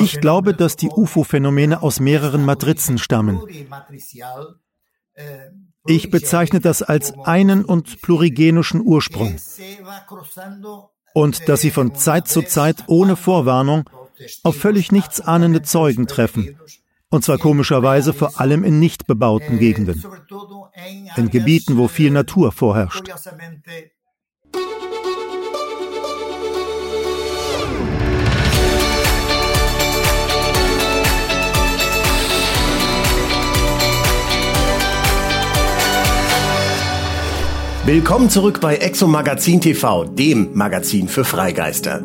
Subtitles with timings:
[0.00, 3.40] Ich glaube, dass die UFO-Phänomene aus mehreren Matrizen stammen.
[5.86, 9.36] Ich bezeichne das als einen und plurigenischen Ursprung.
[11.12, 13.88] Und dass sie von Zeit zu Zeit ohne Vorwarnung
[14.42, 16.58] auf völlig nichtsahnende Zeugen treffen.
[17.10, 20.02] Und zwar komischerweise vor allem in nicht bebauten Gegenden.
[21.16, 23.08] In Gebieten, wo viel Natur vorherrscht.
[37.86, 42.00] Willkommen zurück bei Exo Magazin TV, dem Magazin für Freigeister.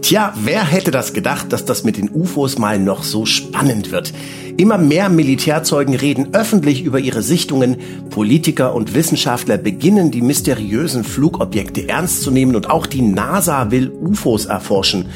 [0.00, 4.12] Tja, wer hätte das gedacht, dass das mit den UFOs mal noch so spannend wird?
[4.56, 7.78] Immer mehr Militärzeugen reden öffentlich über ihre Sichtungen.
[8.10, 13.90] Politiker und Wissenschaftler beginnen die mysteriösen Flugobjekte ernst zu nehmen und auch die NASA will
[13.90, 15.06] UFOs erforschen.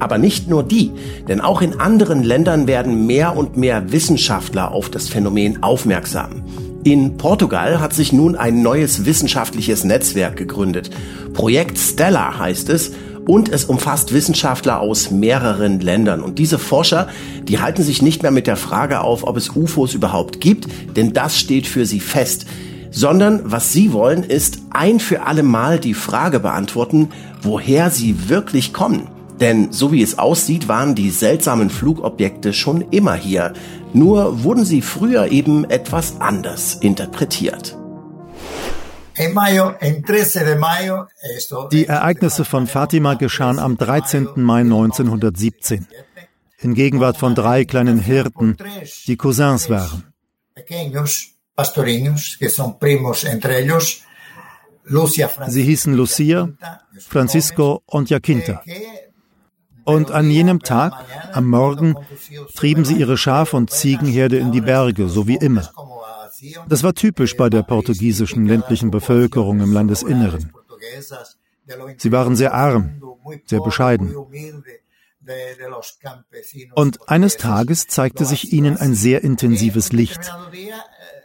[0.00, 0.90] Aber nicht nur die,
[1.28, 6.42] denn auch in anderen Ländern werden mehr und mehr Wissenschaftler auf das Phänomen aufmerksam.
[6.90, 10.88] In Portugal hat sich nun ein neues wissenschaftliches Netzwerk gegründet.
[11.34, 12.92] Projekt Stella heißt es
[13.26, 16.22] und es umfasst Wissenschaftler aus mehreren Ländern.
[16.22, 17.08] Und diese Forscher,
[17.42, 21.12] die halten sich nicht mehr mit der Frage auf, ob es UFOs überhaupt gibt, denn
[21.12, 22.46] das steht für sie fest.
[22.90, 27.10] Sondern was sie wollen, ist ein für alle Mal die Frage beantworten,
[27.42, 29.17] woher sie wirklich kommen.
[29.40, 33.52] Denn so wie es aussieht, waren die seltsamen Flugobjekte schon immer hier.
[33.92, 37.76] Nur wurden sie früher eben etwas anders interpretiert.
[41.72, 44.28] Die Ereignisse von Fatima geschahen am 13.
[44.36, 45.86] Mai 1917
[46.60, 48.56] in Gegenwart von drei kleinen Hirten,
[49.06, 50.12] die Cousins waren.
[55.48, 56.48] Sie hießen Lucia,
[57.08, 58.62] Francisco und Jacinta.
[59.88, 60.92] Und an jenem Tag,
[61.32, 61.96] am Morgen,
[62.54, 65.66] trieben sie ihre Schaf- und Ziegenherde in die Berge, so wie immer.
[66.68, 70.52] Das war typisch bei der portugiesischen ländlichen Bevölkerung im Landesinneren.
[71.96, 73.00] Sie waren sehr arm,
[73.46, 74.14] sehr bescheiden.
[76.74, 80.30] Und eines Tages zeigte sich ihnen ein sehr intensives Licht,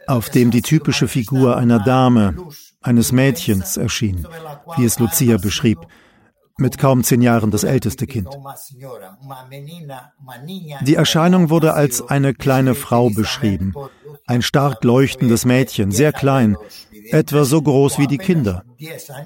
[0.06, 2.48] auf dem die typische Figur einer Dame,
[2.80, 4.26] eines Mädchens erschien,
[4.78, 5.80] wie es Lucia beschrieb,
[6.58, 8.28] mit kaum zehn Jahren das älteste Kind.
[10.82, 13.74] Die Erscheinung wurde als eine kleine Frau beschrieben,
[14.26, 16.56] ein stark leuchtendes Mädchen, sehr klein,
[17.10, 18.64] etwa so groß wie die Kinder,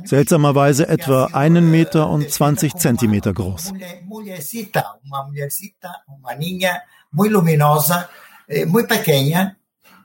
[0.05, 3.73] seltsamerweise etwa einen Meter und zwanzig Zentimeter groß.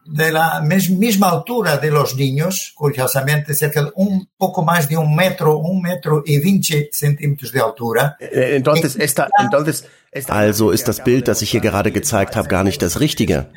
[0.05, 5.15] De la misma altura de los niños, curiosamente cerca de un poco más de un
[5.15, 8.17] metro, un metro y veinte centímetros de altura.
[8.19, 12.47] Eh, entonces, esta, entonces, esta also ist das Bild, das ich hier gerade gezeigt habe,
[12.49, 13.47] gar nicht das Richtige.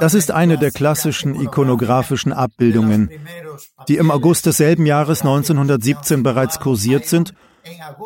[0.00, 3.10] Das ist eine der klassischen ikonografischen Abbildungen,
[3.88, 7.34] die im August desselben Jahres 1917 bereits kursiert sind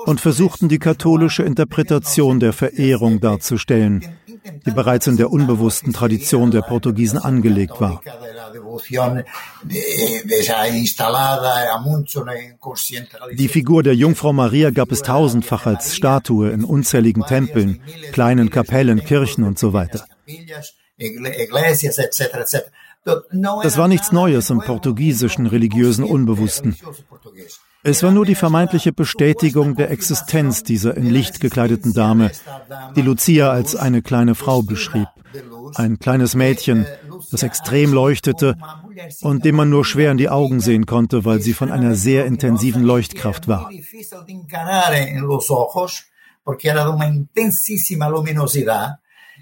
[0.05, 4.05] und versuchten die katholische Interpretation der Verehrung darzustellen,
[4.67, 8.01] die bereits in der unbewussten Tradition der Portugiesen angelegt war.
[13.33, 17.81] Die Figur der Jungfrau Maria gab es tausendfach als Statue in unzähligen Tempeln,
[18.13, 20.05] kleinen Kapellen, Kirchen und so weiter.
[23.63, 26.77] Das war nichts Neues im portugiesischen religiösen Unbewussten.
[27.85, 32.31] Es war nur die vermeintliche Bestätigung der Existenz dieser in Licht gekleideten Dame,
[32.97, 35.09] die Lucia als eine kleine Frau beschrieb.
[35.75, 36.87] Ein kleines Mädchen,
[37.31, 38.57] das extrem leuchtete
[39.21, 42.27] und dem man nur schwer in die Augen sehen konnte, weil sie von einer sehr
[42.27, 43.71] intensiven Leuchtkraft war.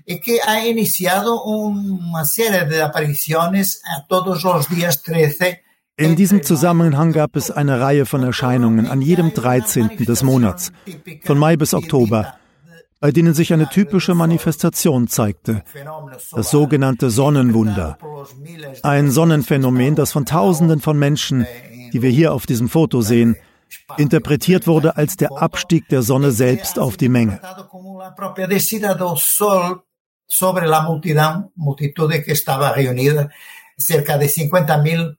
[0.06, 5.65] y que ha iniciado una serie de apariciones a todos los días 13
[5.96, 10.04] in diesem Zusammenhang gab es eine Reihe von Erscheinungen an jedem 13.
[10.04, 10.72] des Monats,
[11.24, 12.34] von Mai bis Oktober,
[13.00, 15.62] bei denen sich eine typische Manifestation zeigte,
[16.32, 17.98] das sogenannte Sonnenwunder.
[18.82, 21.46] Ein Sonnenphänomen, das von Tausenden von Menschen,
[21.92, 23.36] die wir hier auf diesem Foto sehen,
[23.96, 27.40] interpretiert wurde als der Abstieg der Sonne selbst auf die Menge.
[30.28, 33.30] sobre la multitud, multitud que estaba reunida,
[33.78, 35.16] cerca de 50.000 äh,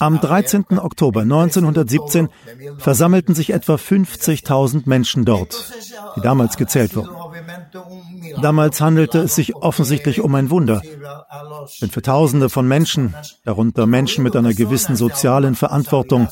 [0.00, 0.64] Am 13.
[0.78, 2.28] Oktober 1917
[2.76, 5.72] versammelten sich etwa 50.000 Menschen dort,
[6.16, 7.10] die damals gezählt wurden.
[8.42, 10.82] Damals handelte es sich offensichtlich um ein Wunder.
[11.80, 13.14] Wenn für Tausende von Menschen,
[13.44, 16.28] darunter Menschen mit einer gewissen sozialen Verantwortung,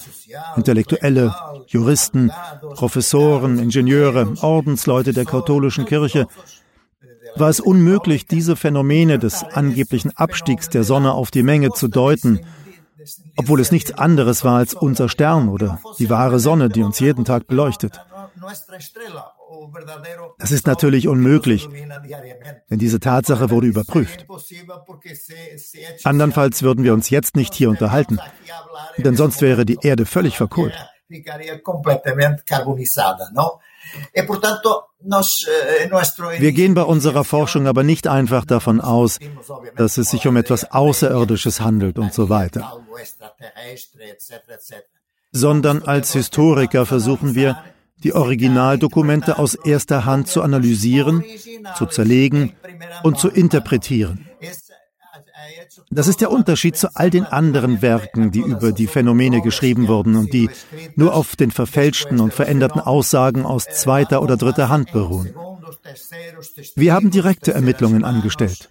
[0.57, 1.35] Intellektuelle,
[1.69, 2.33] Juristen,
[2.75, 6.27] Professoren, Ingenieure, Ordensleute der katholischen Kirche,
[7.37, 12.41] war es unmöglich, diese Phänomene des angeblichen Abstiegs der Sonne auf die Menge zu deuten,
[13.37, 17.25] obwohl es nichts anderes war als unser Stern oder die wahre Sonne, die uns jeden
[17.25, 18.01] Tag beleuchtet.
[20.39, 21.69] Das ist natürlich unmöglich,
[22.71, 24.27] denn diese Tatsache wurde überprüft.
[26.05, 28.19] Andernfalls würden wir uns jetzt nicht hier unterhalten,
[28.99, 30.75] denn sonst wäre die Erde völlig verkohlt.
[34.13, 34.29] E eh,
[36.41, 39.19] Wir gehen bei unserer Forschung aber nicht einfach davon aus,
[39.77, 42.81] dass es sich um etwas Außerirdisches handelt und so weiter,
[45.33, 47.63] sondern als Historiker versuchen wir,
[48.03, 51.25] die Originaldokumente aus erster Hand zu analysieren,
[51.77, 52.55] zu zerlegen
[53.03, 54.27] und zu interpretieren.
[55.91, 60.17] Das ist der Unterschied zu all den anderen Werken, die über die Phänomene geschrieben wurden
[60.17, 60.51] und die
[60.97, 65.35] nur auf den verfälschten und veränderten Aussagen aus zweiter oder dritter Hand beruhen.
[66.77, 68.69] Wir haben direkte Ermittlungen angestellt.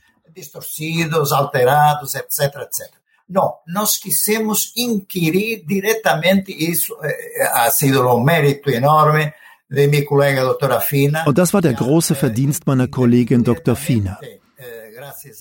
[3.31, 9.35] No, nós quisemos inquirir diretamente isso, eh, ha sido un merito enorme
[9.69, 10.81] de mi colega Dr.
[10.81, 11.25] Fina.
[11.25, 13.75] Und das war der große Verdienst meiner Kollegin Dr.
[13.75, 14.19] Fina.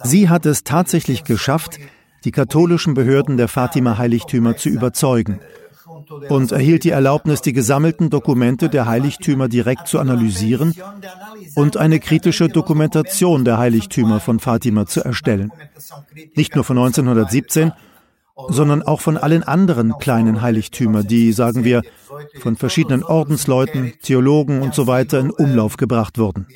[0.03, 1.79] Sie hat es tatsächlich geschafft,
[2.25, 5.41] die katholischen Behörden der Fatima-Heiligtümer zu überzeugen
[6.29, 10.75] und erhielt die Erlaubnis, die gesammelten Dokumente der Heiligtümer direkt zu analysieren
[11.55, 15.53] und eine kritische Dokumentation der Heiligtümer von Fatima zu erstellen.
[16.35, 17.73] Nicht nur von 1917,
[18.49, 21.83] sondern auch von allen anderen kleinen Heiligtümern, die, sagen wir,
[22.41, 26.47] von verschiedenen Ordensleuten, Theologen und so weiter in Umlauf gebracht wurden.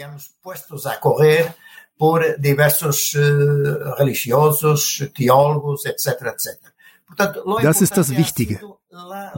[7.63, 8.61] Das ist das Wichtige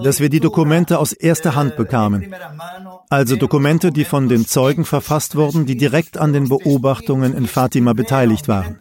[0.02, 2.34] dass wir die Dokumente aus erster Hand bekamen.
[3.08, 7.92] Also Dokumente, die von den Zeugen verfasst wurden, die direkt an den Beobachtungen in Fatima
[7.92, 8.78] beteiligt waren.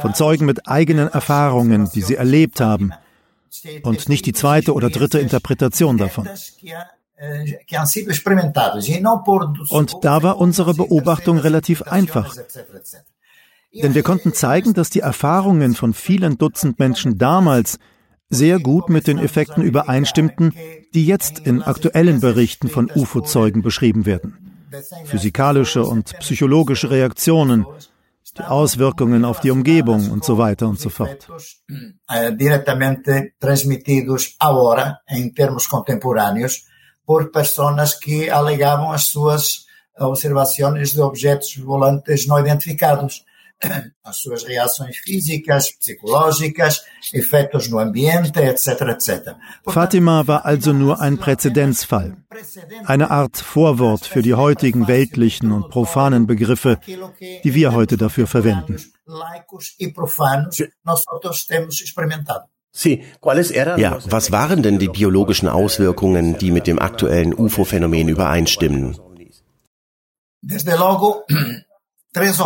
[0.00, 2.92] Von Zeugen mit eigenen Erfahrungen, die sie erlebt haben.
[3.82, 6.28] Und nicht die zweite oder dritte Interpretation davon.
[9.70, 12.36] Und da war unsere Beobachtung relativ einfach.
[13.72, 17.78] Denn wir konnten zeigen, dass die Erfahrungen von vielen Dutzend Menschen damals
[18.28, 20.52] sehr gut mit den Effekten übereinstimmten,
[20.94, 24.66] die jetzt in aktuellen Berichten von UFO-Zeugen beschrieben werden.
[25.04, 27.66] Physikalische und psychologische Reaktionen,
[28.36, 31.28] die Auswirkungen auf die Umgebung und so weiter und so fort.
[32.32, 36.66] Direttamente transmitidos agora em termos contemporâneos
[37.06, 39.66] por personas que alegavam as suas
[39.98, 43.24] observações de objetos volantes não identificados
[44.04, 46.82] as suas reações físicas, psicológicas,
[47.14, 49.36] Effekte no ambiente, etc., etc.
[49.68, 52.16] Fatima war also nur ein Präzedenzfall,
[52.84, 58.76] eine Art Vorwort für die heutigen weltlichen und profanen Begriffe, die wir heute dafür verwenden.
[63.78, 68.98] Ja, was waren denn die biologischen Auswirkungen, die mit dem aktuellen UFO-Phänomen übereinstimmen?
[70.42, 70.78] Desde
[72.12, 72.38] tres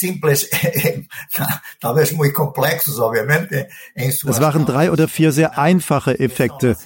[0.00, 0.48] simples,
[2.32, 3.68] complexos, obviamente.
[3.94, 6.76] Es waren drei oder vier sehr einfache Effekte,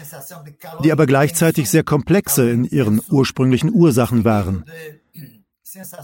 [0.85, 4.65] die aber gleichzeitig sehr komplexe in ihren ursprünglichen Ursachen waren.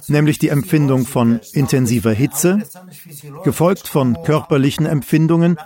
[0.08, 2.58] Nämlich die Empfindung von intensiver Hitze,
[3.44, 5.58] gefolgt von körperlichen Empfindungen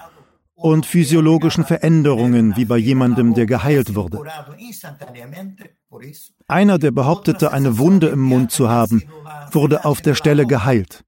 [0.55, 4.21] und physiologischen Veränderungen, wie bei jemandem, der geheilt wurde.
[6.47, 9.03] Einer, der behauptete, eine Wunde im Mund zu haben,
[9.53, 11.05] wurde auf der Stelle geheilt.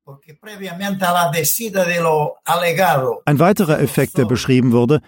[3.25, 5.01] Ein weiterer Effekt, der beschrieben wurde,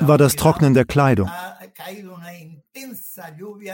[0.00, 1.30] war das Trocknen der Kleidung.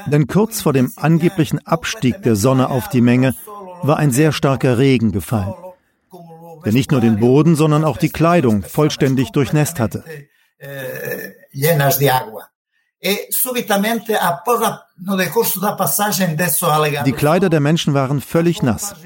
[0.07, 3.35] Denn kurz vor dem angeblichen Abstieg der Sonne auf die Menge
[3.83, 5.55] war ein sehr starker Regen gefallen,
[6.65, 10.05] der nicht nur den Boden, sondern auch die Kleidung vollständig durchnässt hatte.
[17.05, 18.97] Die Kleider der Menschen waren völlig nass.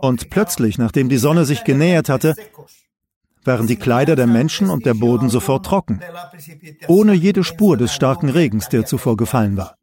[0.00, 2.34] Und plötzlich, nachdem die Sonne sich genähert hatte,
[3.44, 6.00] waren die Kleider der Menschen und der Boden sofort trocken,
[6.88, 9.76] ohne jede Spur des starken Regens, der zuvor gefallen war.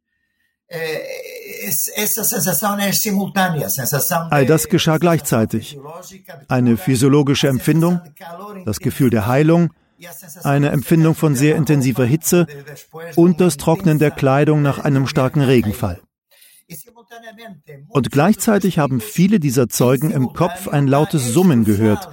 [4.30, 5.80] All das geschah gleichzeitig.
[6.48, 8.02] Eine physiologische Empfindung,
[8.66, 9.74] das Gefühl der Heilung,
[10.44, 12.48] eine Empfindung von sehr intensiver Hitze
[13.16, 16.00] und das Trocknen der Kleidung nach einem starken Regenfall.
[17.90, 22.10] Und gleichzeitig haben viele dieser Zeugen im Kopf ein lautes Summen gehört,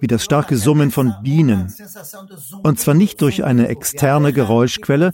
[0.00, 1.72] wie das starke Summen von Bienen.
[2.62, 5.12] Und zwar nicht durch eine externe Geräuschquelle,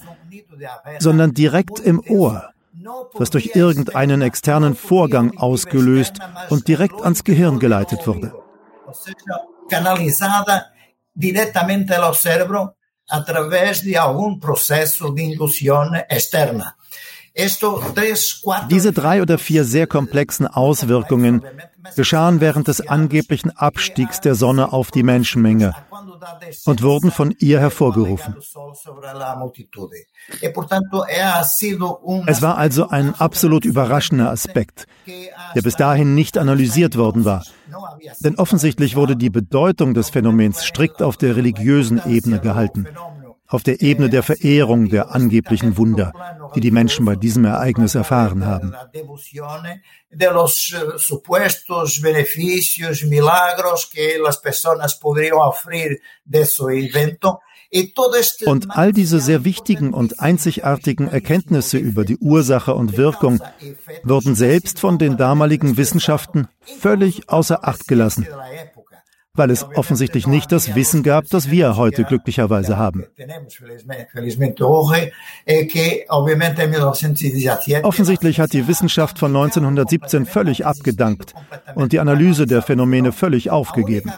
[0.98, 2.50] sondern direkt im Ohr,
[3.18, 6.14] das durch irgendeinen externen Vorgang ausgelöst
[6.50, 8.32] und direkt ans Gehirn geleitet wurde.
[11.16, 12.74] direttamente ao cérebro
[13.08, 16.76] através de algum processo de indução externa.
[18.70, 21.42] Diese drei oder vier sehr komplexen Auswirkungen
[21.94, 25.74] geschahen während des angeblichen Abstiegs der Sonne auf die Menschenmenge
[26.64, 28.36] und wurden von ihr hervorgerufen.
[32.26, 37.44] Es war also ein absolut überraschender Aspekt, der bis dahin nicht analysiert worden war.
[38.20, 42.86] Denn offensichtlich wurde die Bedeutung des Phänomens strikt auf der religiösen Ebene gehalten
[43.48, 46.12] auf der Ebene der Verehrung der angeblichen Wunder,
[46.54, 48.74] die die Menschen bei diesem Ereignis erfahren haben.
[58.46, 63.42] Und all diese sehr wichtigen und einzigartigen Erkenntnisse über die Ursache und Wirkung
[64.04, 66.48] wurden selbst von den damaligen Wissenschaften
[66.80, 68.26] völlig außer Acht gelassen
[69.36, 73.04] weil es offensichtlich nicht das Wissen gab, das wir heute glücklicherweise haben.
[77.82, 81.34] Offensichtlich hat die Wissenschaft von 1917 völlig abgedankt
[81.74, 84.12] und die Analyse der Phänomene völlig aufgegeben.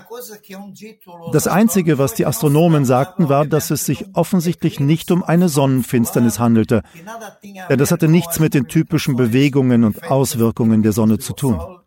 [1.33, 6.39] Das Einzige, was die Astronomen sagten, war, dass es sich offensichtlich nicht um eine Sonnenfinsternis
[6.39, 6.83] handelte,
[7.69, 11.78] denn das hatte nichts mit den typischen Bewegungen und Auswirkungen der Sonne zu tun.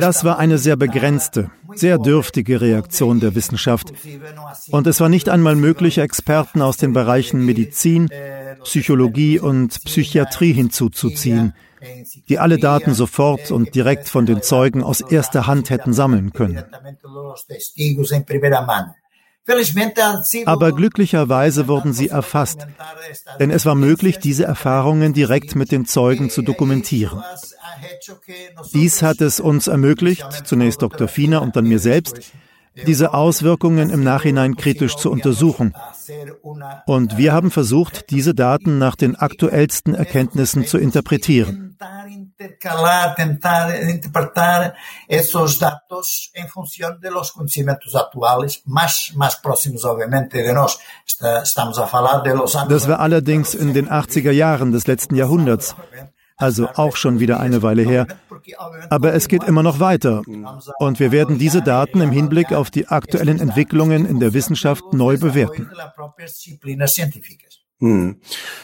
[0.00, 3.92] Das war eine sehr begrenzte, sehr dürftige Reaktion der Wissenschaft.
[4.70, 8.08] Und es war nicht einmal möglich, Experten aus den Bereichen Medizin,
[8.64, 11.54] Psychologie und Psychiatrie hinzuzuziehen,
[12.28, 16.64] die alle Daten sofort und direkt von den Zeugen aus erster Hand hätten sammeln können.
[20.46, 22.66] Aber glücklicherweise wurden sie erfasst,
[23.38, 27.22] denn es war möglich, diese Erfahrungen direkt mit den Zeugen zu dokumentieren.
[28.72, 31.08] Dies hat es uns ermöglicht, zunächst Dr.
[31.08, 32.32] Fiener und dann mir selbst,
[32.86, 35.74] diese Auswirkungen im Nachhinein kritisch zu untersuchen.
[36.86, 41.76] Und wir haben versucht, diese Daten nach den aktuellsten Erkenntnissen zu interpretieren.
[52.68, 55.74] Das war allerdings in den 80er Jahren des letzten Jahrhunderts
[56.36, 58.06] also auch schon wieder eine Weile her.
[58.90, 60.22] Aber es geht immer noch weiter.
[60.78, 65.18] Und wir werden diese Daten im Hinblick auf die aktuellen Entwicklungen in der Wissenschaft neu
[65.18, 65.70] bewerten.
[67.78, 68.16] Hm.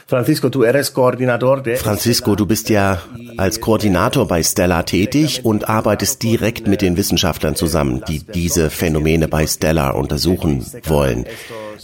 [0.07, 3.02] Francisco, du eres Koordinator Francisco, du bist ja
[3.37, 9.28] als Koordinator bei Stella tätig und arbeitest direkt mit den Wissenschaftlern zusammen, die diese Phänomene
[9.28, 11.26] bei Stella untersuchen wollen.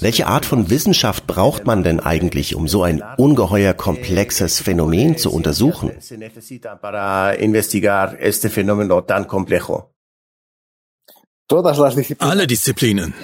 [0.00, 5.30] Welche Art von Wissenschaft braucht man denn eigentlich, um so ein ungeheuer komplexes Phänomen zu
[5.30, 5.92] untersuchen?
[12.18, 13.14] Alle Disziplinen,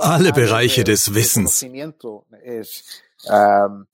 [0.00, 1.66] alle Bereiche des Wissens.
[3.28, 3.86] Ähm,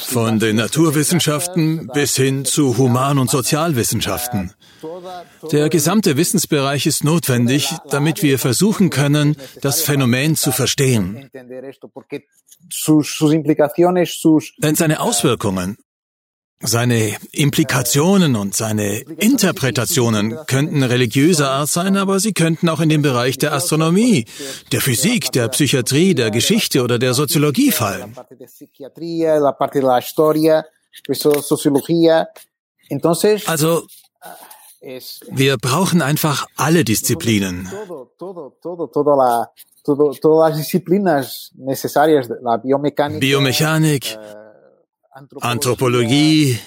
[0.00, 4.54] Von den Naturwissenschaften bis hin zu Human- und Sozialwissenschaften.
[5.52, 11.30] Der gesamte Wissensbereich ist notwendig, damit wir versuchen können, das Phänomen zu verstehen.
[14.62, 15.76] Denn seine Auswirkungen
[16.62, 23.02] seine Implikationen und seine Interpretationen könnten religiöser Art sein, aber sie könnten auch in den
[23.02, 24.26] Bereich der Astronomie,
[24.70, 28.14] der Physik, der Psychiatrie, der Geschichte oder der Soziologie fallen.
[33.46, 33.82] Also,
[35.30, 37.68] wir brauchen einfach alle Disziplinen.
[43.20, 44.18] Biomechanik,
[45.40, 46.58] Anthropologie,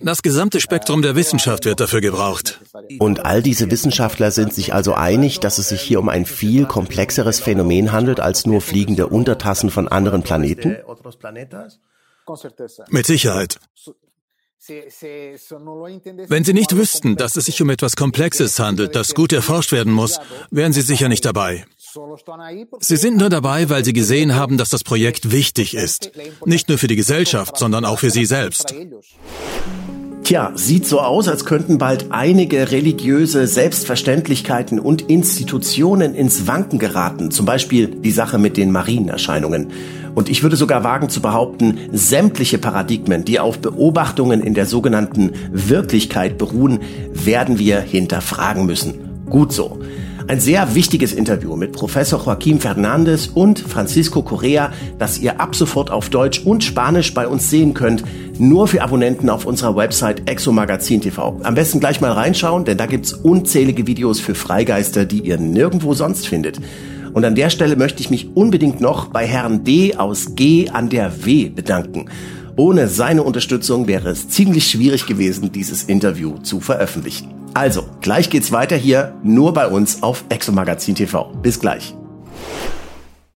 [0.00, 2.60] das gesamte Spektrum der Wissenschaft wird dafür gebraucht.
[3.00, 6.66] Und all diese Wissenschaftler sind sich also einig, dass es sich hier um ein viel
[6.66, 10.76] komplexeres Phänomen handelt als nur fliegende Untertassen von anderen Planeten?
[12.90, 13.58] Mit Sicherheit.
[16.28, 19.92] Wenn Sie nicht wüssten, dass es sich um etwas Komplexes handelt, das gut erforscht werden
[19.92, 20.20] muss,
[20.50, 21.64] wären Sie sicher nicht dabei.
[22.80, 26.10] Sie sind nur dabei, weil Sie gesehen haben, dass das Projekt wichtig ist.
[26.44, 28.74] Nicht nur für die Gesellschaft, sondern auch für Sie selbst.
[30.28, 37.30] Tja, sieht so aus, als könnten bald einige religiöse Selbstverständlichkeiten und Institutionen ins Wanken geraten.
[37.30, 39.70] Zum Beispiel die Sache mit den Marienerscheinungen.
[40.14, 45.32] Und ich würde sogar wagen zu behaupten, sämtliche Paradigmen, die auf Beobachtungen in der sogenannten
[45.50, 46.80] Wirklichkeit beruhen,
[47.12, 49.24] werden wir hinterfragen müssen.
[49.30, 49.77] Gut so.
[50.28, 55.90] Ein sehr wichtiges Interview mit Professor Joaquim Fernandez und Francisco Correa, das ihr ab sofort
[55.90, 58.04] auf Deutsch und Spanisch bei uns sehen könnt,
[58.38, 61.40] nur für Abonnenten auf unserer Website Exomagazin TV.
[61.42, 65.94] Am besten gleich mal reinschauen, denn da gibt's unzählige Videos für Freigeister, die ihr nirgendwo
[65.94, 66.60] sonst findet.
[67.14, 70.90] Und an der Stelle möchte ich mich unbedingt noch bei Herrn D aus G an
[70.90, 72.04] der W bedanken.
[72.54, 77.37] Ohne seine Unterstützung wäre es ziemlich schwierig gewesen, dieses Interview zu veröffentlichen.
[77.54, 81.32] Also, gleich geht's weiter hier, nur bei uns auf Exomagazin TV.
[81.42, 81.94] Bis gleich.